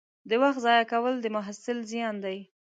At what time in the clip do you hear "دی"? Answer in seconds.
2.25-2.37